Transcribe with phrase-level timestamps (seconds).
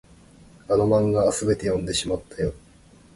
[0.67, 2.55] あの漫画、すべて読んでしまったよ。